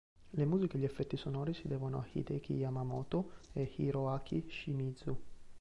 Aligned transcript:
Le 0.31 0.45
musiche 0.45 0.77
e 0.77 0.79
gli 0.79 0.83
effetti 0.83 1.15
sonori 1.15 1.53
si 1.53 1.67
devono 1.67 1.99
a 1.99 2.07
Hideki 2.11 2.53
Yamamoto 2.53 3.33
e 3.53 3.71
Hiroaki 3.75 4.47
Shimizu. 4.49 5.15